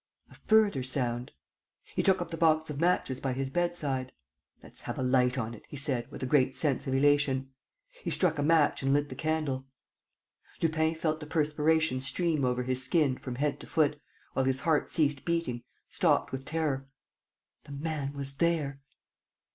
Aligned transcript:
A 0.31 0.33
further 0.33 0.81
sound.... 0.81 1.31
He 1.95 2.01
took 2.01 2.21
up 2.23 2.31
the 2.31 2.35
box 2.35 2.71
of 2.71 2.79
matches 2.79 3.19
by 3.19 3.33
his 3.33 3.51
bedside: 3.51 4.11
"Let's 4.63 4.81
have 4.81 4.97
a 4.97 5.03
light 5.03 5.37
on 5.37 5.53
it," 5.53 5.61
he 5.69 5.77
said, 5.77 6.09
with 6.09 6.23
a 6.23 6.25
great 6.25 6.55
sense 6.55 6.87
of 6.87 6.95
elation. 6.95 7.51
He 8.03 8.09
struck 8.09 8.39
a 8.39 8.41
match 8.41 8.81
and 8.81 8.93
lit 8.93 9.09
the 9.09 9.15
candle. 9.15 9.67
Lupin 10.59 10.95
felt 10.95 11.19
the 11.19 11.27
perspiration 11.27 11.99
stream 12.01 12.43
over 12.43 12.63
his 12.63 12.83
skin, 12.83 13.15
from 13.15 13.35
head 13.35 13.59
to 13.59 13.67
foot, 13.67 14.01
while 14.33 14.45
his 14.45 14.61
heart 14.61 14.89
ceased 14.89 15.23
beating, 15.23 15.61
stopped 15.87 16.31
with 16.31 16.45
terror. 16.45 16.87
_The 17.69 17.79
man 17.79 18.13
was 18.13 18.37
there. 18.37 18.81